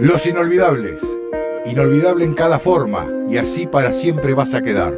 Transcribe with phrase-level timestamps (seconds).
[0.00, 1.00] Los inolvidables.
[1.66, 4.94] Inolvidable en cada forma y así para siempre vas a quedar.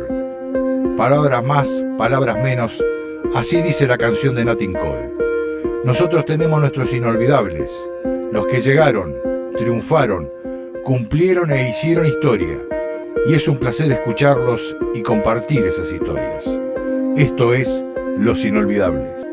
[0.99, 2.85] Palabras más, palabras menos,
[3.35, 5.11] así dice la canción de Nat Cole.
[5.85, 7.71] Nosotros tenemos nuestros inolvidables,
[8.31, 9.17] los que llegaron,
[9.57, 10.31] triunfaron,
[10.85, 12.59] cumplieron e hicieron historia.
[13.27, 16.45] Y es un placer escucharlos y compartir esas historias.
[17.17, 17.83] Esto es
[18.19, 19.27] Los Inolvidables.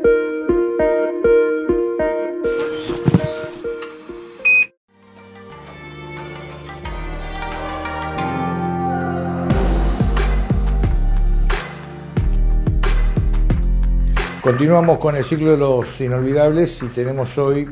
[14.48, 17.68] Continuamos con el ciclo de los inolvidables y tenemos hoy,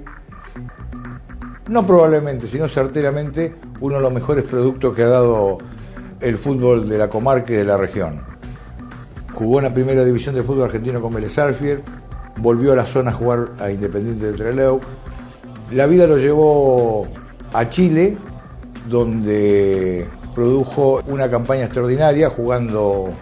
[1.71, 5.57] no probablemente, sino certeramente, uno de los mejores productos que ha dado
[6.21, 8.21] el fútbol de la comarca y de la región.
[9.33, 11.35] Jugó en la primera división del fútbol argentino con Vélez
[12.37, 14.79] volvió a la zona a jugar a Independiente de Trelew.
[15.73, 17.07] La vida lo llevó
[17.55, 18.19] a Chile,
[18.87, 23.15] donde produjo una campaña extraordinaria jugando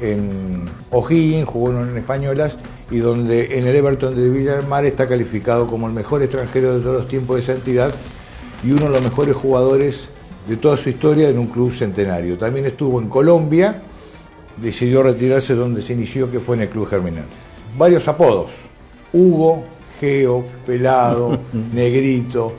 [0.00, 2.56] en O'Higgins, jugó en Españolas
[2.90, 6.76] y donde en el Everton de Villa del Mar está calificado como el mejor extranjero
[6.76, 7.94] de todos los tiempos de esa entidad
[8.64, 10.08] y uno de los mejores jugadores
[10.48, 12.38] de toda su historia en un club centenario.
[12.38, 13.82] También estuvo en Colombia,
[14.56, 17.24] decidió retirarse donde se inició, que fue en el Club Germinal.
[17.76, 18.52] Varios apodos,
[19.12, 19.64] Hugo,
[20.00, 21.38] Geo, Pelado,
[21.72, 22.52] Negrito.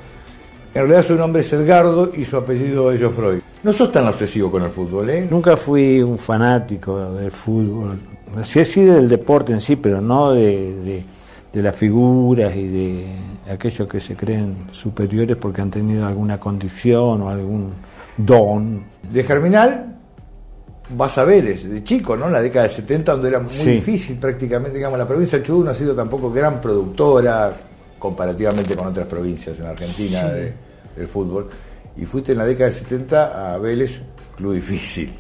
[0.74, 3.40] En realidad su nombre es Edgardo y su apellido es Freud.
[3.62, 5.28] No sos tan obsesivo con el fútbol, ¿eh?
[5.30, 8.00] Nunca fui un fanático del fútbol.
[8.44, 11.04] Sí, sí del deporte en sí, pero no de,
[11.52, 13.06] de, las figuras y de
[13.52, 17.74] aquellos que se creen superiores porque han tenido alguna condición o algún
[18.16, 18.84] don.
[19.12, 19.96] De Germinal
[20.96, 22.28] vas a Vélez, de chico, ¿no?
[22.28, 25.66] En la década de 70, donde era muy difícil prácticamente, digamos, la provincia de Chubut
[25.66, 27.52] no ha sido tampoco gran productora
[27.98, 31.50] comparativamente con otras provincias en Argentina del fútbol
[31.98, 34.02] y fuiste en la década de 70 a Vélez,
[34.36, 35.14] club difícil.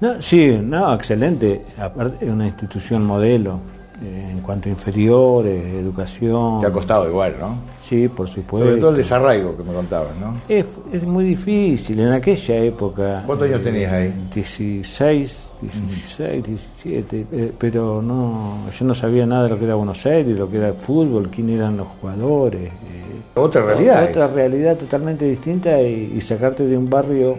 [0.00, 1.62] No, sí, no, excelente.
[1.78, 3.60] Aparte, es una institución modelo
[4.02, 6.60] eh, en cuanto a inferiores, educación.
[6.60, 7.56] Te ha costado igual, ¿no?
[7.82, 8.68] Sí, por supuesto.
[8.68, 10.34] Sobre todo el desarraigo que me contabas, ¿no?
[10.48, 13.22] Es, es muy difícil en aquella época.
[13.24, 14.12] ¿Cuántos años tenías ahí?
[14.34, 20.36] 16, 16, 17, pero no, yo no sabía nada de lo que era Buenos Aires,
[20.36, 22.64] lo que era el fútbol, quién eran los jugadores.
[22.64, 24.08] Eh, otra realidad.
[24.10, 27.36] Otra realidad totalmente distinta y, sacarte de un barrio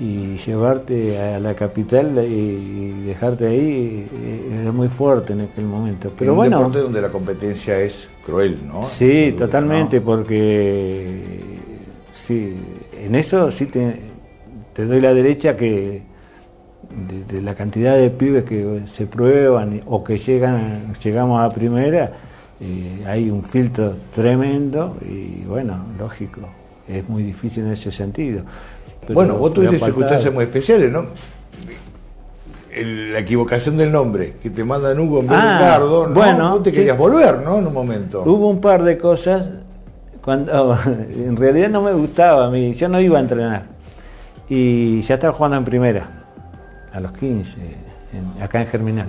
[0.00, 6.12] y llevarte a la capital y, dejarte ahí eh, es muy fuerte en aquel momento.
[6.16, 8.84] Pero en un bueno, deporte donde la competencia es cruel, ¿no?
[8.84, 11.40] Sí, totalmente, porque
[12.12, 12.54] sí,
[12.92, 14.00] en eso sí te,
[14.72, 16.07] te doy la derecha que
[16.90, 22.12] de, la cantidad de pibes que se prueban o que llegan llegamos a primera
[23.06, 26.40] hay un filtro tremendo y bueno, lógico,
[26.88, 28.42] es muy difícil en ese sentido.
[29.12, 31.06] bueno, vos tuviste circunstancias muy especiales, ¿no?
[32.84, 36.14] la equivocación del nombre, que te mandan Hugo en vez ah, Ricardo, ¿no?
[36.14, 37.58] Bueno, vos te querías volver, ¿no?
[37.58, 38.22] En un momento.
[38.24, 39.42] Hubo un par de cosas
[40.22, 40.78] cuando
[41.10, 43.64] en realidad no me gustaba a mí, yo no iba a entrenar.
[44.48, 46.17] Y ya estaba jugando en primera,
[46.98, 47.56] a los 15,
[48.42, 49.08] acá en Germinal.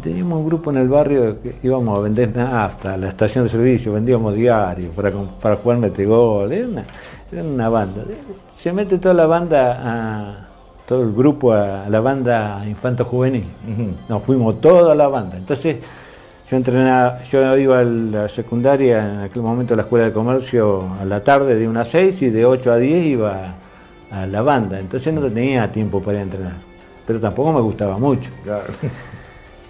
[0.00, 3.50] Teníamos un grupo en el barrio que íbamos a vender nafta, a la estación de
[3.50, 6.84] servicio, vendíamos diarios para, para jugar metegol, era una,
[7.30, 8.04] era una banda.
[8.56, 10.48] Se mete toda la banda, a,
[10.86, 13.44] todo el grupo a, la banda infanto juvenil.
[14.08, 15.36] Nos fuimos toda la banda.
[15.36, 15.76] Entonces
[16.50, 20.88] yo entrenaba, yo iba a la secundaria, en aquel momento a la escuela de comercio
[21.00, 23.54] a la tarde de 1 a 6 y de 8 a 10 iba
[24.10, 24.78] a la banda.
[24.78, 26.54] Entonces no tenía tiempo para entrenar.
[27.06, 28.30] Pero tampoco me gustaba mucho.
[28.44, 28.72] Claro.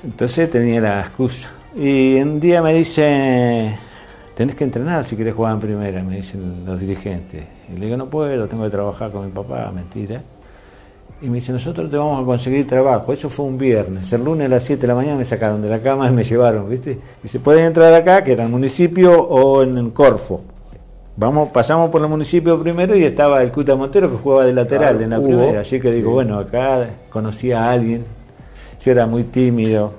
[0.04, 1.50] Entonces tenía la excusa.
[1.76, 3.76] Y un día me dice,
[4.34, 7.44] tenés que entrenar si querés jugar en primera, me dicen los dirigentes.
[7.72, 10.20] Y le digo, no puedo, tengo que trabajar con mi papá, mentira.
[11.22, 13.12] Y me dice, nosotros te vamos a conseguir trabajo.
[13.12, 14.10] Eso fue un viernes.
[14.12, 16.24] El lunes a las 7 de la mañana me sacaron de la cama y me
[16.24, 16.98] llevaron, ¿viste?
[17.22, 20.40] Y se pueden entrar acá, que era el municipio o en Corfo.
[21.20, 25.02] Vamos, pasamos por el municipio primero y estaba el Cuta Montero que jugaba de lateral
[25.02, 25.60] en la primera.
[25.60, 28.06] Así que digo, bueno, acá conocí a alguien
[28.82, 29.92] yo era muy tímido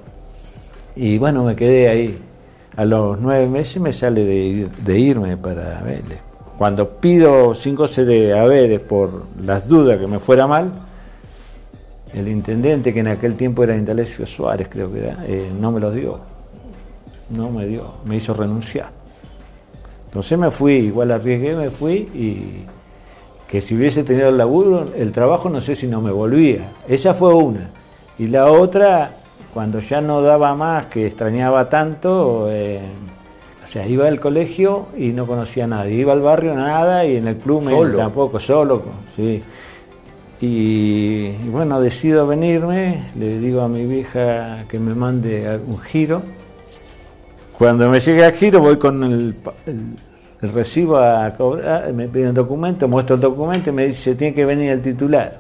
[0.96, 2.18] y bueno, me quedé ahí.
[2.76, 6.20] A los nueve meses me sale de, irme para Vélez.
[6.58, 10.72] Cuando pido cinco CD a Vélez por las dudas que me fuera mal,
[12.16, 15.80] el intendente, que en aquel tiempo era Indalecio Suárez, creo que era, eh, no me
[15.80, 16.18] lo dio.
[17.30, 19.01] No me dio, me hizo renunciar.
[20.12, 22.66] Entonces me fui, igual arriesgué, me fui y
[23.48, 26.72] que si hubiese tenido el laburo, el trabajo, no sé si no me volvía.
[26.88, 27.70] Esa fue una.
[28.20, 29.12] Y la otra,
[29.54, 32.82] cuando ya no daba más, que extrañaba tanto, eh,
[33.72, 37.28] sea, iba al colegio y no conocía a nadie, iba al barrio nada y en
[37.30, 37.98] el club me- Solo.
[37.98, 38.84] tampoco, solo,
[39.16, 39.42] sí.
[40.42, 46.22] Y, y bueno, decido venirme, le digo a mi vieja que me mande un giro.
[47.62, 49.36] Cuando me llegue al giro voy con el,
[49.68, 49.96] el-
[50.42, 54.44] el recibo a cobrar, me piden documento, muestro el documento y me dice, tiene que
[54.44, 55.38] venir el titular.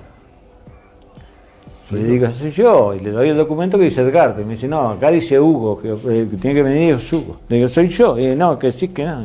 [1.89, 4.39] le digo, soy yo, y le doy el documento que dice Edgardo.
[4.41, 7.37] Y me dice, no, acá dice Hugo, que, eh, que tiene que venir es Hugo.
[7.49, 8.15] Le digo, soy yo.
[8.19, 9.23] Y no, que sí, que no.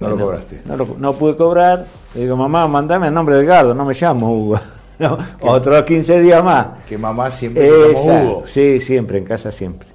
[0.00, 0.62] No lo cobraste.
[0.98, 1.86] No, pude cobrar.
[2.16, 4.58] Le digo, mamá, mandame el nombre de Edgardo, no me llamo Hugo.
[4.98, 6.66] No, otros 15 días más.
[6.88, 8.28] Que mamá siempre Exacto.
[8.30, 8.42] Hugo.
[8.46, 9.88] Sí, siempre, en casa siempre.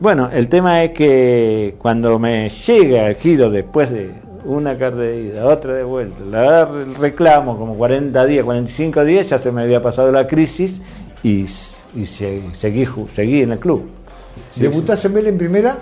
[0.00, 4.12] Bueno, el tema es que cuando me llega el giro después de
[4.44, 9.28] una carta de ida, otra de vuelta, la, el reclamo, como 40 días, 45 días,
[9.28, 10.80] ya se me había pasado la crisis
[11.22, 11.46] y,
[11.94, 13.88] y se- seguí, seguí en el club.
[14.56, 15.78] ¿Debutás en Vélez en primera?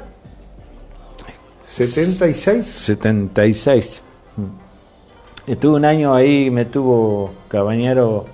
[1.66, 2.62] ¿76?
[2.62, 4.02] 76.
[4.36, 5.50] Mm.
[5.50, 8.26] Estuve un año ahí, me tuvo Cabañero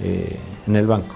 [0.00, 0.36] eh,
[0.66, 1.14] en el banco.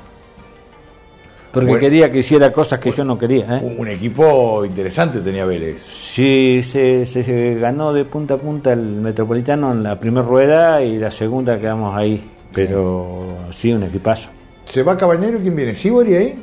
[1.52, 1.80] Porque Bueno.
[1.80, 3.58] quería que hiciera cosas que yo no quería.
[3.58, 3.74] ¿eh?
[3.78, 5.80] Un, equipo interesante tenía Vélez.
[5.80, 10.82] Sí, se, se- se ganó de punta a punta el Metropolitano en la primera rueda
[10.82, 12.22] y la segunda quedamos ahí.
[12.52, 14.28] Pero sí, un equipazo.
[14.66, 15.38] ¿Se va Cabañero?
[15.38, 15.72] ¿Quién viene?
[15.74, 16.34] ¿Sibori ahí?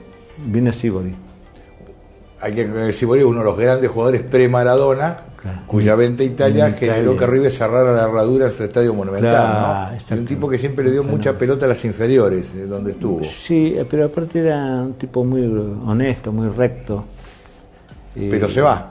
[0.46, 1.14] Vine Sibori.
[2.42, 5.60] Hay que que Sibori es uno de los grandes jugadores pre-Maradona, Claro.
[5.68, 9.96] cuya venta a Italia En generó que River cerrara la herradura en su estadio monumental.
[10.10, 13.24] Y un tipo que siempre le dio mucha pelota a las inferiores, eh, donde estuvo.
[13.26, 15.44] Sí, eh, pero aparte era un tipo muy
[15.86, 17.06] honesto, muy recto.
[18.16, 18.90] Pero se va.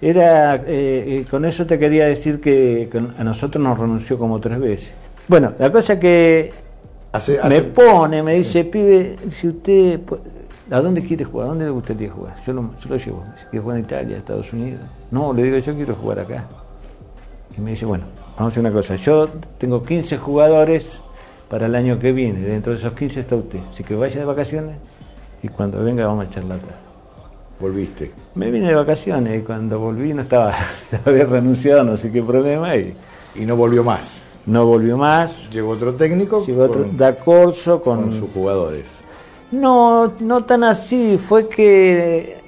[0.00, 4.58] Era, eh, eh, con eso te quería decir que a nosotros nos renunció como tres
[4.58, 4.88] veces.
[5.28, 6.50] Bueno, la cosa que
[7.12, 10.00] Hace, me pone, me dice, pibe, si usted,
[10.70, 11.46] ¿a dónde quiere jugar?
[11.46, 12.36] ¿A dónde le gustaría jugar?
[12.46, 13.24] Yo lo, yo lo llevo.
[13.34, 14.80] Dice, ¿Quiere jugar en Italia, Estados Unidos?
[15.10, 16.44] No, le digo, yo quiero jugar acá.
[17.56, 18.04] Y me dice, bueno,
[18.36, 18.94] vamos a hacer una cosa.
[18.96, 19.28] Yo
[19.58, 20.86] tengo 15 jugadores
[21.48, 22.40] para el año que viene.
[22.40, 23.60] Dentro de esos 15 está usted.
[23.70, 24.76] Así que vaya de vacaciones
[25.42, 26.58] y cuando venga vamos a charlar.
[27.60, 28.12] Volviste.
[28.36, 30.54] Me vine de vacaciones y cuando volví no estaba,
[31.04, 32.94] había renunciado, no sé qué problema, y
[33.34, 34.22] Y no volvió más.
[34.46, 35.50] no volvió más.
[35.50, 38.02] Llegó otro técnico Llegó otro, da corso con...
[38.02, 39.04] con sus jugadores.
[39.50, 42.38] No, no tan así, fue que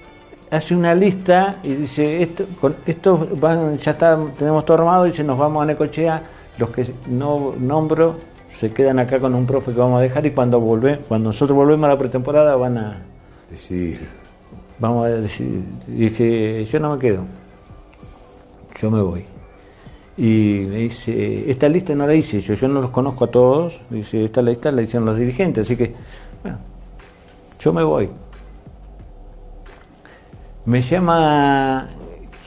[0.51, 5.11] hace una lista y dice, esto, con, estos van, ya está, tenemos todo armado, y
[5.11, 6.23] dice, nos vamos a Necochea,
[6.59, 8.17] los que no nombro
[8.55, 11.57] se quedan acá con un profe que vamos a dejar y cuando volve, cuando nosotros
[11.57, 13.03] volvemos a la pretemporada van a,
[13.51, 14.01] Decidir.
[14.79, 17.25] vamos a decir, dije, yo no me quedo,
[18.81, 19.25] yo me voy.
[20.19, 23.81] Y me dice, esta lista no la hice yo, yo no los conozco a todos,
[23.89, 25.95] dice, esta lista la hicieron los dirigentes, así que,
[26.43, 26.59] bueno,
[27.61, 28.09] yo me voy.
[30.65, 31.89] Me llama,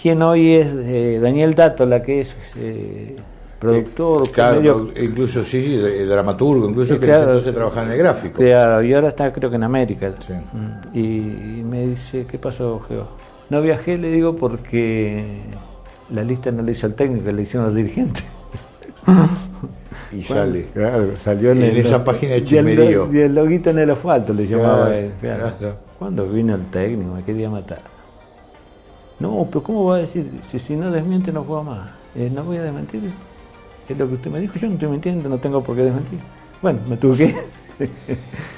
[0.01, 3.15] quien hoy es eh, Daniel Dato, la que es eh,
[3.60, 7.24] productor, Eh, claro, medio- incluso sí, sí, eh, dramaturgo, incluso Sí, que claro.
[7.31, 8.38] entonces trabajaba en el gráfico.
[8.38, 10.13] Claro, y ahora está creo que en América.
[10.25, 10.33] Sí.
[10.33, 13.07] Mm, Y, y me dice, ¿qué pasó, Geo?
[13.50, 15.42] No viajé, le digo, porque
[16.09, 18.24] la lista no la hizo el técnico, la hicieron los dirigentes.
[20.15, 20.68] Y sale.
[20.74, 23.10] Claro, salió en, En el- esa página de y el- Chimerío.
[23.13, 25.12] Y el loguito en el asfalto le llamaba Claro, él.
[25.19, 25.51] claro.
[26.00, 27.13] ¿Cuándo vino el técnico?
[27.15, 27.80] Me quería matar.
[29.19, 30.30] No, pero ¿cómo va a decir?
[30.51, 31.90] Si, si no desmiente, no juega más.
[32.16, 33.11] Eh, no voy a desmentir.
[33.87, 34.54] Es lo que usted me dijo.
[34.59, 36.19] Yo no estoy mintiendo, no tengo por qué desmentir.
[36.61, 37.35] Bueno, me tuve que.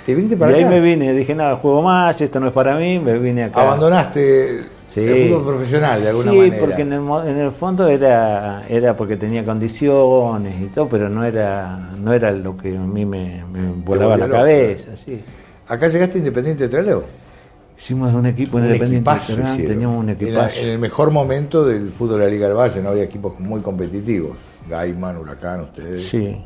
[0.06, 0.70] ¿Te viniste Y para ahí acá?
[0.72, 3.62] me vine, dije, nada, juego más, esto no es para mí, me vine acá.
[3.62, 4.62] Abandonaste
[4.96, 5.06] Sí.
[5.08, 6.58] el fútbol profesional de alguna sí, manera.
[6.60, 11.24] porque en el, en el fondo era era porque tenía condiciones y todo, pero no
[11.24, 14.40] era no era lo que a mí me, me volaba la loco.
[14.40, 14.96] cabeza.
[14.96, 15.22] Sí.
[15.68, 17.02] ¿Acá llegaste Independiente de Trelew?
[17.78, 19.12] Hicimos un equipo Un independiente,
[19.68, 20.60] teníamos un En, la- equipazo.
[20.62, 23.60] en el mejor momento del fútbol de la Liga del Valle, no había equipos muy
[23.60, 24.38] competitivos.
[24.70, 26.08] Gaiman, Huracán, ustedes.
[26.08, 26.38] Sí.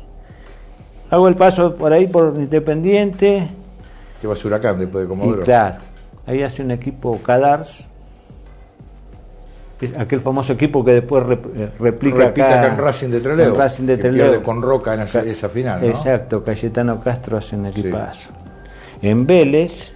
[1.08, 3.48] Hago el paso por ahí por Independiente
[4.20, 5.42] Te vas a Huracán después de y Comodoro.
[5.44, 5.76] claro,
[6.26, 7.84] ahí hace un equipo Cadars,
[9.98, 11.24] aquel famoso equipo que después
[11.56, 13.52] eh, replica Repite acá, acá en Racing de Trelew.
[13.54, 14.26] en Racing de que Trelew.
[14.26, 15.86] pierde con Roca en esa, esa final, ¿no?
[15.88, 18.30] Exacto, Cayetano Castro hace un equipazo.
[19.02, 19.92] En Vélez,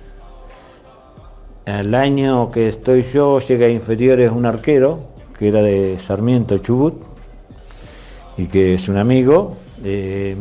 [1.67, 5.01] al año que estoy yo, llega a inferiores un arquero,
[5.39, 6.95] que era de Sarmiento Chubut,
[8.37, 10.37] y que es un amigo, eh,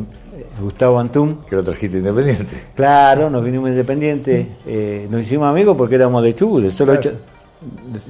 [0.62, 1.42] Gustavo Antún.
[1.48, 2.64] Que lo trajiste Independiente.
[2.76, 6.98] Claro, nos vinimos independientes, eh, nos hicimos amigos porque éramos de Chubut, de solo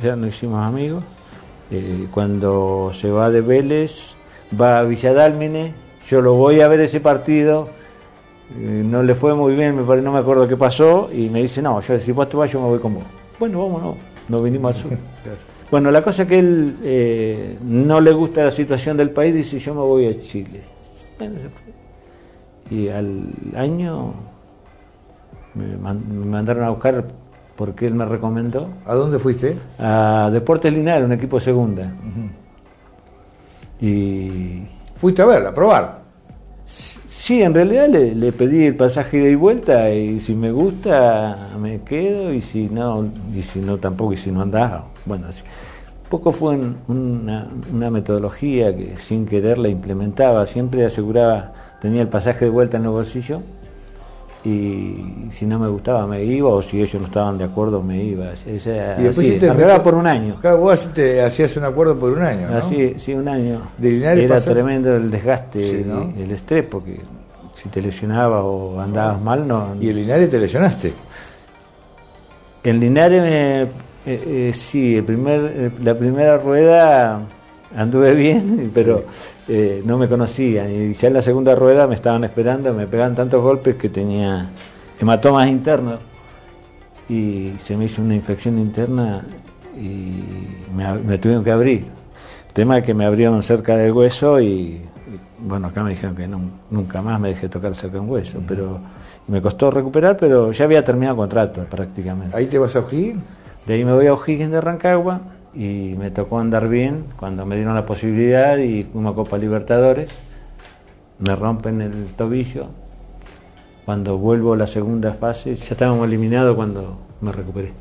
[0.01, 1.03] ya nos hicimos amigos.
[1.71, 4.15] Eh, cuando se va de Vélez,
[4.59, 5.73] va a Villadálmine,
[6.07, 7.69] yo lo voy a ver ese partido,
[8.55, 11.61] eh, no le fue muy bien, me no me acuerdo qué pasó, y me dice,
[11.61, 13.03] no, yo si vos te vas, yo me voy con vos.
[13.39, 13.95] Bueno, vámonos,
[14.29, 14.91] nos vinimos al sur.
[15.71, 19.57] Bueno, la cosa es que él eh, no le gusta la situación del país, dice
[19.57, 20.61] yo me voy a Chile.
[21.17, 22.77] Bueno, se fue.
[22.77, 23.23] Y al
[23.55, 24.13] año
[25.55, 27.03] me, man- me mandaron a buscar
[27.55, 29.57] porque él me recomendó ¿A dónde fuiste?
[29.79, 31.91] a Deportes Linares, un equipo de segunda.
[33.81, 34.63] Y
[34.97, 35.99] Fuiste a ver, a probar.
[36.65, 41.49] sí, en realidad le, le pedí el pasaje de y vuelta y si me gusta
[41.61, 43.05] me quedo y si no,
[43.35, 44.85] y si no tampoco, y si no andaba.
[45.05, 45.43] Bueno, así.
[46.09, 52.07] Poco fue un- una, una metodología que sin querer la implementaba, siempre aseguraba, tenía el
[52.07, 53.41] pasaje de vuelta en el bolsillo
[54.45, 58.03] y si no me gustaba me iba o si ellos no estaban de acuerdo me
[58.03, 58.31] iba.
[58.33, 60.35] Esa- Y después así, hiciste- arreglaba por un año.
[60.41, 62.57] Claro, vos te hacías un acuerdo por un año, ¿no?
[62.57, 63.59] Así, sí, un año.
[63.77, 65.85] De Linares Era tremendo el desgaste Sí,
[66.21, 66.99] el estrés, porque
[67.53, 69.75] si te lesionabas o andabas mal, no.
[69.79, 70.93] Y el Linares te lesionaste.
[72.63, 73.67] En Linares, me- eh,
[74.05, 77.21] eh, sí, el primer, eh, la primera rueda
[77.75, 79.03] anduve bien, pero
[79.47, 80.71] eh, no me conocían.
[80.71, 84.47] Y ya en la segunda rueda me estaban esperando, me pegaban tantos golpes que tenía
[84.99, 85.99] hematomas internos.
[87.09, 89.23] Y se me hizo una infección interna
[89.77, 90.21] y
[90.75, 91.85] me, me tuvieron que abrir.
[92.47, 94.81] El tema es que me abrieron cerca del hueso y, y,
[95.39, 98.39] bueno, acá me dijeron que nun- nunca más me dejé tocar cerca de un hueso.
[98.47, 98.79] pero
[99.27, 102.35] Me costó recuperar, pero ya había terminado contrato prácticamente.
[102.37, 103.21] Ahí te vas a O'Higgins.
[103.65, 105.19] De ahí me voy a O'Higgins de Rancagua
[105.55, 110.09] y me tocó andar bien cuando me dieron la posibilidad y fuimos a Copa Libertadores.
[111.19, 112.67] Me rompen el tobillo.
[113.85, 117.71] Cuando vuelvo a la segunda fase, ya estábamos eliminados cuando me recuperé.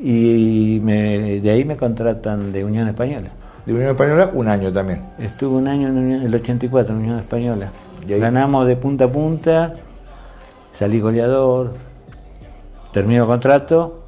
[0.00, 3.30] Y me- de ahí me contratan de Unión Española.
[3.66, 5.00] De Unión Española, un año también.
[5.18, 7.70] Estuve un año en Unión- el 84 en Unión Española.
[8.06, 9.74] Ganamos de punta a punta,
[10.74, 11.74] salí goleador,
[12.92, 14.04] termino contrato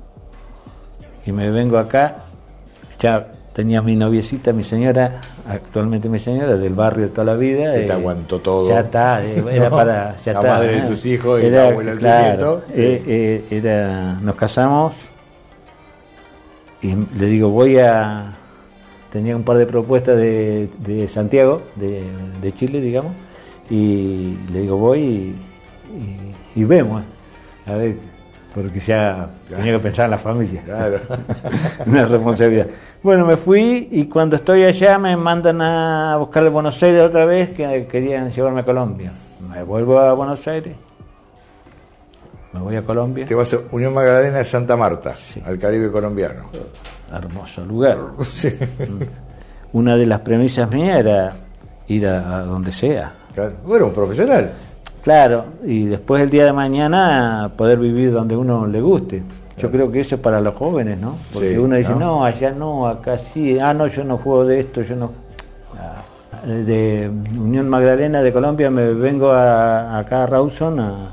[1.26, 2.24] y me vengo acá.
[3.00, 7.72] Ya tenía mi noviecita, mi señora, actualmente mi señora, del barrio de toda la vida.
[7.74, 8.68] Que te aguantó todo.
[8.68, 10.16] Ya está, eh, era No, para.
[10.24, 10.86] Ya la está, madre de ¿eh?
[10.86, 14.94] tus hijos y la abuela de claro, eh, eh, era, nos casamos
[16.82, 18.32] y le digo, voy a.
[19.12, 22.04] Tenía un par de propuestas de, de Santiago, de,
[22.40, 23.12] de Chile, digamos,
[23.68, 25.34] y le digo, voy y,
[26.56, 27.02] y- y vemos,
[27.66, 27.96] a ver,
[28.54, 30.62] porque ya tenía que pensar en la familia.
[30.64, 30.98] Claro.
[31.86, 32.66] Una responsabilidad.
[33.02, 37.24] Bueno, me fui y cuando estoy allá me mandan a buscar de Buenos Aires otra
[37.24, 39.12] vez que querían llevarme a Colombia.
[39.48, 40.74] Me vuelvo a Buenos Aires,
[42.52, 45.40] me voy a Colombia, Te vas a Unión Magdalena de Santa Marta, Sí.
[45.44, 46.50] al Caribe colombiano.
[47.12, 47.98] hermoso lugar.
[48.32, 48.52] Sí.
[49.72, 51.32] Una de las premisas mías era
[51.86, 53.12] ir a, a donde sea.
[53.34, 53.52] Claro.
[53.64, 54.50] Bueno, un profesional.
[55.02, 59.22] Claro, y después el día de mañana poder vivir donde uno le guste.
[59.58, 61.16] Yo creo que eso es para los jóvenes, ¿no?
[61.32, 61.98] Porque Sí, uno dice, ¿no?
[61.98, 62.24] ¿no?
[62.24, 65.10] allá no, acá sí, ah, no, yo no juego de esto, yo no.
[65.78, 66.02] Ah,
[66.46, 71.10] De Unión Magdalena de Colombia me vengo a, acá a Rawson, a-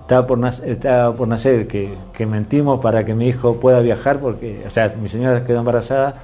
[0.00, 4.18] estaba, por nac- estaba por nacer, que, que mentimos para que mi hijo pueda viajar,
[4.18, 6.14] porque, o sea, mi señora quedó embarazada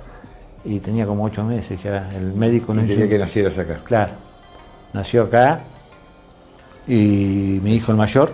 [0.65, 3.79] y tenía como ocho meses ya, el médico no quería que nacieras acá.
[3.85, 4.13] Claro,
[4.93, 5.61] nació acá
[6.87, 8.31] y mi hijo el mayor.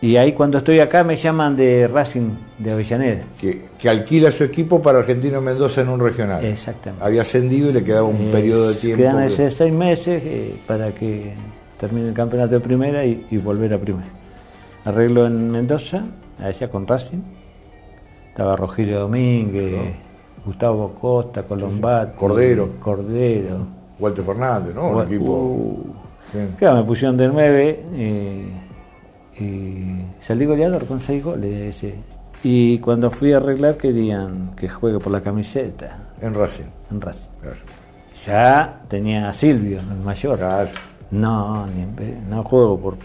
[0.00, 3.22] Y ahí cuando estoy acá me llaman de Racing de Avellaneda.
[3.40, 6.44] Que, que alquila su equipo para Argentino Mendoza en un regional.
[6.44, 7.02] Exactamente.
[7.02, 9.02] Había ascendido y le quedaba un Eh, periodo de tiempo.
[9.02, 11.32] Quedan que- seis meses eh, para que
[11.80, 14.08] termine el campeonato de primera y, y volver a primera.
[14.84, 16.04] Arreglo en Mendoza,
[16.38, 17.22] allá con Racing.
[18.28, 19.94] Estaba Rogelio Domínguez,
[20.44, 22.68] Gustavo Costa, Colombati, Cordero.
[22.80, 23.56] Cordero.
[23.98, 24.88] Walter Fernández, ¿no?
[24.88, 25.24] Un equipo.
[25.24, 25.94] Uh,
[26.32, 26.38] Sí.
[26.58, 27.80] Claro, me pusieron de 9
[29.38, 31.76] y salí goleador con 6 goles.
[31.76, 31.94] ese.
[32.42, 36.64] Y cuando fui a arreglar querían que juegue por la camiseta En Racing.
[36.90, 37.22] en Racing.
[37.40, 37.56] Claro.
[38.26, 40.38] Ya tenía a Silvio, el mayor.
[40.38, 40.68] Claro.
[41.10, 42.96] No, ni en pe- no juego por...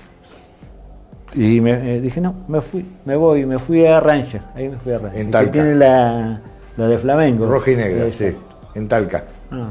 [1.35, 4.77] Y me eh, dije, no, me fui, me voy, me fui a Rancho, ahí me
[4.77, 5.17] fui a Rancho.
[5.17, 5.51] En que Talca.
[5.51, 6.41] tiene la,
[6.75, 7.45] la de Flamengo.
[7.45, 8.29] Roja y negra, Esa.
[8.29, 8.37] sí.
[8.75, 9.23] En Talca.
[9.51, 9.67] No.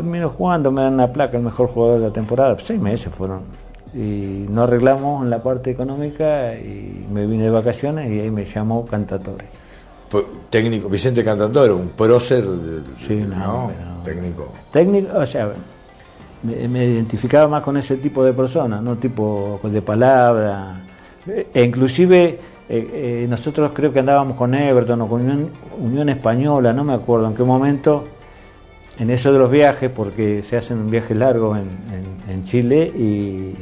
[0.00, 2.56] Termino jugando, me dan la placa, el mejor jugador de la temporada.
[2.58, 3.40] Seis meses fueron.
[3.94, 8.46] Y no arreglamos en la parte económica y me vine de vacaciones y ahí me
[8.46, 9.44] llamó Cantatore.
[10.48, 13.70] Técnico, Vicente Cantantoro, un prócer, de- Sí, no,
[14.02, 14.48] Técnico.
[14.72, 15.50] Técnico, o sea,
[16.44, 20.80] me, me identificaba más con ese tipo de personas, no tipo de palabra.
[21.52, 22.38] E inclusive
[22.70, 26.94] eh, eh, nosotros creo que andábamos con Everton o con Unión, Unión Española, no me
[26.94, 28.06] acuerdo en qué momento,
[29.00, 33.54] en eso de los viajes, porque se hacen viajes largos en, en- en Chile y,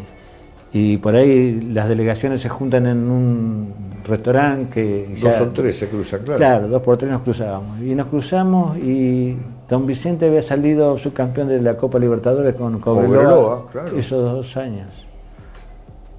[0.72, 3.72] y por ahí las delegaciones se juntan en un
[4.04, 5.16] restaurante que...
[5.22, 6.38] Dos o tres se cruzan, claro.
[6.38, 7.80] Claro, dos por tres nos cruzábamos.
[7.80, 9.36] Y nos cruzamos y
[9.68, 13.96] don Vicente había salido subcampeón de la Copa Libertadores con Cobreloa, Cobreloa, claro.
[13.98, 14.88] esos dos años.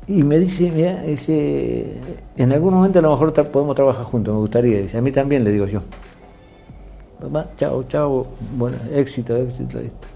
[0.07, 1.85] Y me dice, mira, dice,
[2.35, 4.79] en algún momento a lo mejor podemos trabajar juntos, me gustaría.
[4.81, 5.81] Dice, a mí también, le digo yo.
[7.21, 10.07] Papá, chao, chao, bueno, éxito, éxito, listo.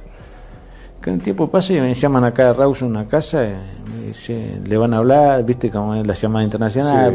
[1.02, 3.58] Que un tiempo pasa y me llaman acá a Raus una casa, eh,
[3.94, 7.14] me dice, le van a hablar, viste como es la llamada internacional.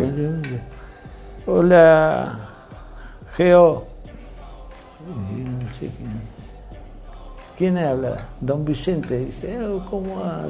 [1.46, 2.38] Hola,
[3.34, 3.84] Geo.
[5.06, 6.38] No sé quién.
[7.56, 8.18] ¿Quién habla?
[8.40, 9.18] Don Vicente.
[9.18, 10.42] Dice, "Oh, ¿cómo va?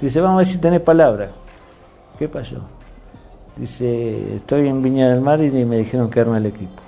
[0.00, 1.28] Dice, vamos a ver si tenés palabra.
[2.18, 2.56] ¿Qué pasó?
[3.56, 6.80] Dice, estoy en Viña del Mar y me dijeron que arme el equipo.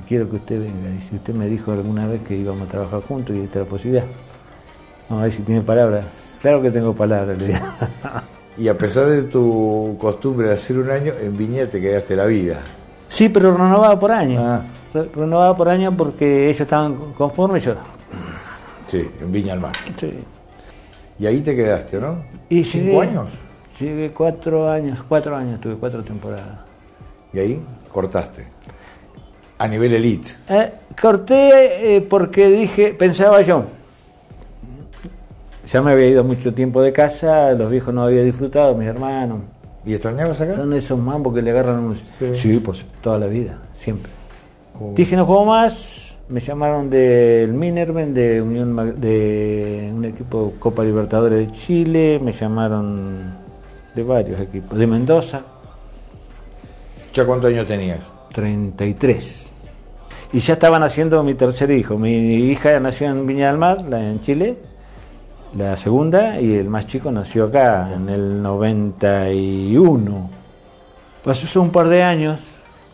[0.00, 0.88] Y quiero que usted venga.
[0.90, 3.70] Dice, usted me dijo alguna vez que íbamos a trabajar juntos y esta es la
[3.70, 4.04] posibilidad.
[5.08, 6.02] Vamos a ver si tiene palabra.
[6.40, 7.58] Claro que tengo palabra, le digo.
[8.58, 12.26] Y a pesar de tu costumbre de hacer un año, en Viña te quedaste la
[12.26, 12.60] vida.
[13.08, 14.38] Sí, pero renovaba por año.
[14.44, 14.62] Ah.
[14.92, 17.74] Re- Renovaba por año porque ellos estaban conformes, yo.
[18.88, 19.72] Sí, en Viña al Mar.
[19.96, 20.12] Sí.
[21.18, 22.16] Y ahí te quedaste, ¿no?
[22.50, 23.30] Y ¿Cinco llegué- años?
[23.78, 26.58] Llegué cuatro años, cuatro años, tuve cuatro temporadas.
[27.32, 28.46] Y ahí cortaste.
[29.60, 30.30] A nivel elite.
[30.48, 33.64] Eh, corté eh, porque dije, pensaba yo,
[35.70, 39.40] ya me había ido mucho tiempo de casa, los viejos no había disfrutado, mis hermanos.
[39.84, 40.54] ¿Y extrañabas acá?
[40.54, 41.94] Son esos mambos que le agarran a uno.
[41.94, 42.34] Sí.
[42.34, 44.10] Sí, pues toda la vida, siempre.
[44.80, 44.94] Oh.
[44.96, 51.46] Dije no juego más, me llamaron del Minerven, de Unión de un equipo Copa Libertadores
[51.46, 53.34] de Chile, me llamaron
[53.94, 55.42] de varios equipos, de Mendoza,
[57.12, 58.00] ¿Ya cuántos años tenías?
[58.32, 59.46] 33.
[60.32, 61.98] Y ya estaban haciendo mi tercer hijo.
[61.98, 64.56] Mi hija nació en Viña del Mar, la en Chile,
[65.56, 70.30] la segunda, y el más chico nació acá en el 91.
[71.24, 72.38] Pasó un par de años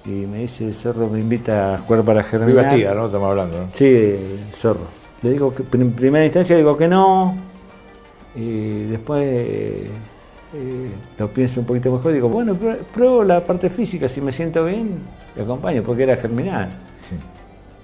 [0.04, 2.24] y me dice, Zorro me invita a jugar para.
[2.40, 3.06] Muy Bastida, ¿no?
[3.06, 3.66] Estamos hablando, ¿no?
[3.74, 4.14] Sí,
[4.54, 4.86] zorro.
[5.22, 7.36] Le digo que en primera instancia digo que no.
[8.34, 9.86] Y después eh,
[10.54, 12.12] eh, lo pienso un poquito mejor.
[12.12, 14.08] Digo, bueno, prue- pruebo la parte física.
[14.08, 14.99] Si me siento bien,
[15.34, 16.68] te acompaño, porque era germinal.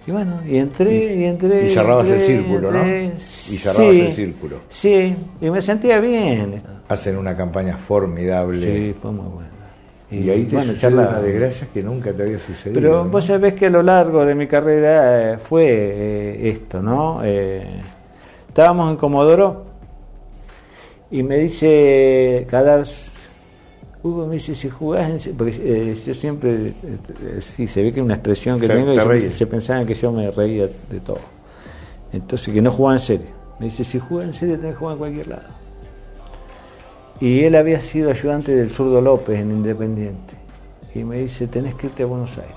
[0.06, 1.66] Y bueno, y entré, y, entré.
[1.66, 2.86] y cerrabas el entré, círculo, ¿no?
[2.88, 4.56] Y cerrabas Sí, el círculo.
[4.68, 6.60] Sí, y me sentía bien.
[6.88, 8.66] Hacen una campaña formidable.
[8.66, 9.52] Sí, fue muy bueno.
[10.10, 12.80] Y, ahí te bueno, sucede una desgracia que nunca te había sucedido.
[12.80, 13.10] Pero ¿no?
[13.10, 17.20] vos sabés que a lo largo de mi carrera eh, fue eh, esto, ¿no?
[17.24, 17.80] Eh,
[18.48, 19.64] estábamos en Comodoro
[21.10, 23.11] y me dice Cadars,
[24.04, 25.20] Hugo me dice, si jugás en...
[25.20, 28.74] se-", Porque eh, yo siempre, eh, eh, sí, se ve que una expresión que Se-
[28.74, 31.20] tengo te se, se pensaban que yo me reía de todo.
[32.12, 33.26] Entonces, que no jugaba en serio.
[33.58, 35.42] Me dice, si jugás en serio tenés que jugar en cualquier lado.
[37.20, 40.34] Y él había sido ayudante del zurdo López en Independiente.
[40.94, 42.56] Y me dice, tenés que irte a Buenos Aires.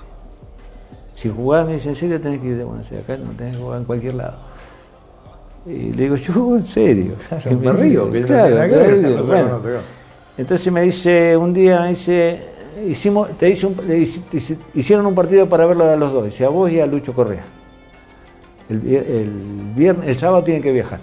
[1.13, 3.03] Si jugás, me dice, en serio tenés que irte a Buenos Aires.
[3.07, 4.37] Acá no tenés que jugar en cualquier lado.
[5.67, 7.13] Y le digo, yo juego en serio.
[7.29, 8.49] Claro, me río, que no claro,
[9.17, 9.69] no Bueno, te-
[10.37, 12.39] entonces me dice, un día me dice,
[12.87, 14.07] hicimos, te hice un- le
[14.73, 17.43] hicieron un partido para verlo a los dos, dice, a vos y a Lucho Correa.
[18.69, 19.31] El, vier- el
[19.75, 20.99] viernes, el sábado tienen que viajar.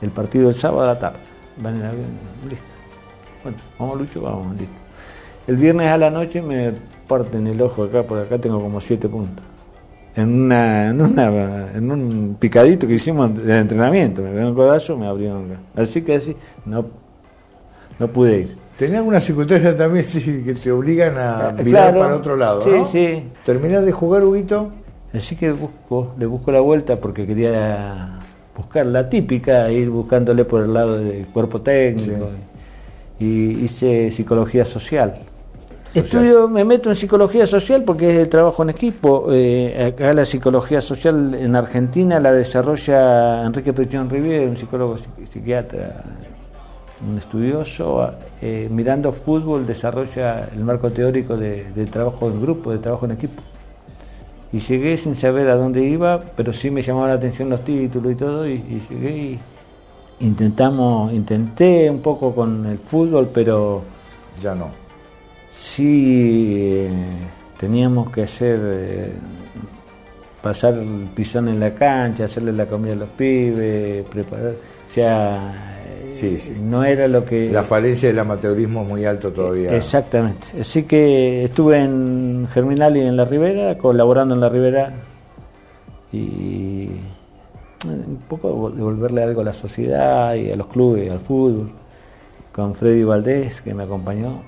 [0.00, 1.18] El partido del sábado a la tarde.
[1.58, 2.06] Van en avión,
[2.48, 2.64] listo.
[3.42, 4.74] Bueno, vamos Lucho, vamos, listo.
[5.46, 6.72] El viernes a la noche me
[7.06, 9.44] parten el ojo acá, por acá tengo como siete puntos.
[10.16, 14.96] En, una, en, una, en un picadito que hicimos de entrenamiento, me dieron un codazo,
[14.96, 15.60] me abrieron acá.
[15.82, 16.86] Así que así, no,
[17.98, 18.56] no pude ir.
[18.78, 21.98] ¿Tenés alguna circunstancia también sí, que te obligan a Ah, mirar claro.
[22.00, 22.62] para otro lado?
[22.64, 22.86] Sí, ¿no?
[22.86, 23.22] sí.
[23.44, 24.70] ¿Terminás de jugar, Huguito?
[25.12, 28.16] Así que busco, le busco la vuelta porque quería
[28.56, 32.30] buscar la típica, ir buscándole por el lado del cuerpo técnico.
[33.20, 35.18] Y hice psicología social.
[35.94, 39.26] Estudio, me meto en psicología social porque es el trabajo en equipo.
[39.30, 45.28] Eh, acá la psicología social en Argentina la desarrolla Enrique Prechón Riviere, un psicólogo psiqui-
[45.32, 46.02] psiquiatra,
[47.08, 48.10] un estudioso.
[48.42, 53.42] eh, mirando fútbol desarrolla el marco teórico de, trabajo en grupo, de trabajo en equipo.
[54.52, 58.12] Y llegué sin saber a dónde iba, pero sí me llamaban la atención los títulos
[58.12, 59.40] y todo, y, y llegué y
[60.20, 63.82] intentamos, intenté un poco con el fútbol, pero
[64.40, 64.70] Ya no.
[65.50, 66.90] sí eh,
[67.58, 69.12] teníamos que hacer, eh,
[70.42, 74.52] pasar el pisón en la cancha, hacerle la comida a los pibes, preparar,
[74.88, 75.80] o sea,
[76.14, 76.56] Sí, sí.
[76.60, 77.50] no era lo que...
[77.50, 79.76] La falencia del amateurismo es muy alto todavía.
[79.76, 80.46] Exactamente.
[80.60, 84.92] Así que estuve en Germinal y en La Ribera, colaborando en La Ribera
[86.12, 86.88] y eh,
[87.84, 91.70] un poco devolverle algo a la sociedad y a los clubes, al fútbol,
[92.52, 94.42] con Freddy Valdés, que me acompañó.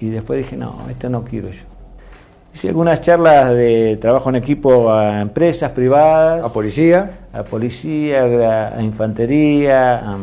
[0.00, 1.62] y después dije, no, esto no quiero yo.
[2.54, 6.44] Hice algunas charlas de trabajo en equipo a empresas privadas.
[6.44, 7.21] ¿A policía?
[7.32, 8.24] A policía,
[8.76, 10.16] a infantería, a,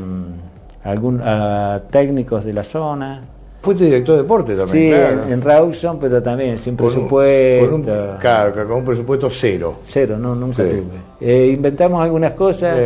[0.83, 3.21] algún, a técnicos de la zona.
[3.61, 5.33] Fuiste director de deporte también, sí, claro.
[5.33, 8.17] en, Rawson, pero también sin presupuesto.
[8.19, 9.79] claro, con un presupuesto cero.
[9.85, 10.83] Cero, no, nunca tuve.
[11.19, 12.77] Eh, inventamos algunas cosas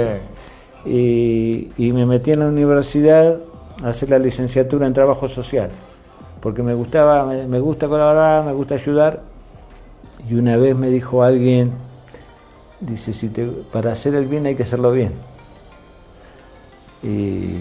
[0.85, 3.37] y, y, me metí en la universidad
[3.83, 5.69] a hacer la licenciatura en trabajo social,
[6.41, 9.21] porque me gustaba, me, me gusta colaborar, me gusta ayudar.
[10.27, 11.71] Y una vez me dijo alguien,
[12.85, 15.13] dice, si te, para hacer el bien hay que hacerlo bien.
[17.03, 17.59] Y,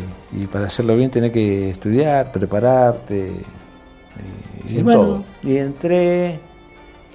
[0.52, 3.32] para hacerlo bien tenés que estudiar, prepararte.
[4.68, 6.38] Y, y bueno, y entré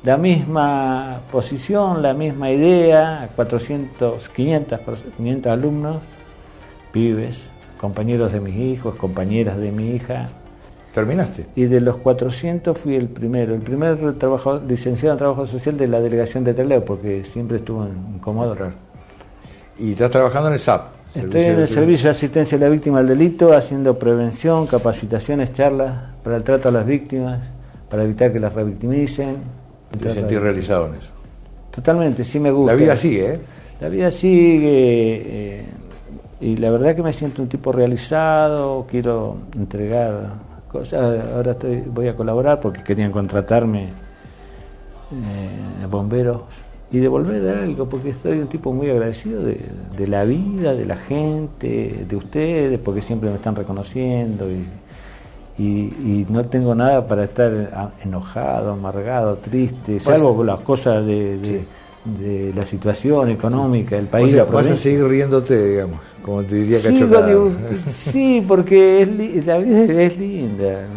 [0.04, 4.80] la misma posición, la misma idea, 400, 500,
[5.18, 5.98] 500 alumnos,
[6.92, 7.38] pibes,
[7.80, 10.30] compañeros de mis hijos, compañeras de mi hija.
[10.98, 11.46] ¿Terminaste?
[11.56, 15.86] Y de los 400 fui el primero, el primer trabajo, licenciado en trabajo social de
[15.86, 18.72] la delegación de Teleo, porque siempre estuvo en Comodoro.
[19.78, 20.88] ¿Y estás trabajando en el SAP?
[21.14, 25.94] Estoy en el Servicio de Asistencia a la Víctima del Delito, haciendo prevención, capacitaciones, charlas
[26.24, 27.42] para el trato a las víctimas,
[27.92, 29.36] para evitar que las revictimicen.
[30.00, 31.10] ¿Te sentís realizado en eso?
[31.70, 32.74] Totalmente, sí me gusta.
[32.74, 33.40] La vida sigue, ¿eh?
[33.82, 35.66] La vida sigue, eh,
[36.42, 40.47] y la verdad que me siento un tipo realizado, quiero entregar
[40.78, 43.86] cosas, ahora estoy, voy a colaborar porque querían contratarme
[45.12, 46.42] eh, bomberos
[46.92, 52.06] y devolver algo, porque soy un tipo muy agradecido de, la vida, de la gente,
[52.08, 54.66] de ustedes, porque siempre me están reconociendo y,
[55.58, 61.66] y, no tengo nada para estar enojado, amargado, triste, salvo por las cosas de, de,
[62.56, 64.34] la situación económica del país.
[64.34, 67.04] O vas a seguir riéndote, digamos, como te diría sí,
[68.12, 70.88] sí, porque es la vida es linda.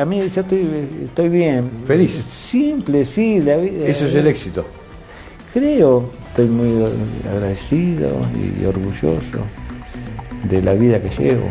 [0.00, 0.66] a mí yo estoy,
[1.04, 1.70] estoy bien.
[1.86, 2.24] Feliz.
[2.28, 3.40] Simple, sí.
[3.40, 4.64] La vida, Eso es el éxito
[5.56, 6.84] creo, estoy muy
[7.32, 8.10] agradecido
[8.60, 9.38] y orgulloso
[10.50, 11.50] de la vida que llevo.